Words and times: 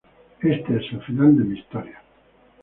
Este 0.41 0.77
es 0.77 0.91
el 0.93 1.01
final 1.03 1.37
de 1.37 1.43
mi 1.43 1.59
historia. 1.59 2.01